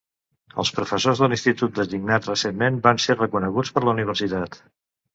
[0.63, 4.63] Els professors de l'institut designats recentment van ser reconeguts per la universitat.